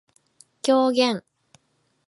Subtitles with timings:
[0.63, 1.21] 狂言